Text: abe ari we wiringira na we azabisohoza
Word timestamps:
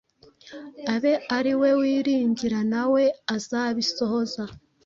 abe 0.93 1.13
ari 1.37 1.53
we 1.59 1.69
wiringira 1.79 2.59
na 2.71 2.83
we 2.93 3.03
azabisohoza 3.35 4.43